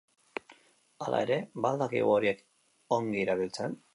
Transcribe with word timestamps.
Hala 1.07 1.19
ere, 1.25 1.37
ba 1.65 1.73
al 1.73 1.77
dakigu 1.83 2.15
horiek 2.15 2.43
ongi 3.01 3.23
erabiltzen? 3.27 3.81